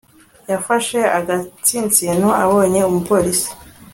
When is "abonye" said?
2.43-2.81